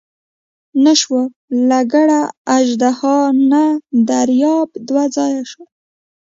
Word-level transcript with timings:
نه 0.83 0.93
شوه 1.01 1.23
لکړه 1.69 2.19
اژدها 2.57 3.17
نه 3.51 3.63
دریاب 4.09 4.69
دوه 4.87 5.03
ځایه 5.15 5.43
شو. 5.51 5.63